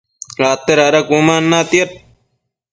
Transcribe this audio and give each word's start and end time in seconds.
acte 0.49 0.73
dada 0.79 0.99
cuëman 1.07 1.43
natiad 1.51 1.89